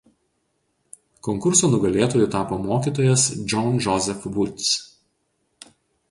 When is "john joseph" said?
3.53-4.25